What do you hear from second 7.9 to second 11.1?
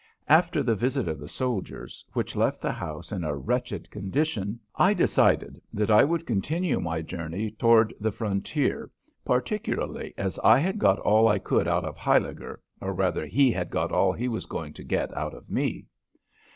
the frontier, particularly as I had got